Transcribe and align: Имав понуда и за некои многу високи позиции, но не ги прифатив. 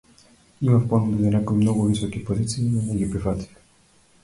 Имав 0.61 0.87
понуда 0.89 1.19
и 1.19 1.23
за 1.23 1.29
некои 1.35 1.53
многу 1.57 1.87
високи 1.87 2.17
позиции, 2.25 2.63
но 2.63 2.81
не 2.81 2.95
ги 2.95 3.05
прифатив. 3.11 3.49